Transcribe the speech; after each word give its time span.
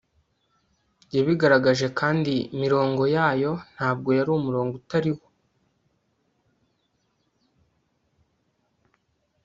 Yabigaragaje 1.15 1.87
kandi 1.99 2.33
imirongo 2.55 3.03
yayo 3.15 3.51
ntabwo 3.75 4.09
yari 4.17 4.29
umurongo 4.39 4.73
utari 4.81 5.11
wo 5.17 5.27